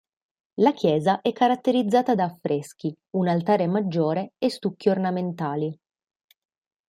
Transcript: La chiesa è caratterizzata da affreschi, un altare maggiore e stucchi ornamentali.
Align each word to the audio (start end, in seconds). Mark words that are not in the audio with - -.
La 0.61 0.73
chiesa 0.73 1.21
è 1.21 1.31
caratterizzata 1.31 2.15
da 2.15 2.23
affreschi, 2.23 2.91
un 3.17 3.27
altare 3.27 3.67
maggiore 3.67 4.33
e 4.39 4.49
stucchi 4.49 4.89
ornamentali. 4.89 5.79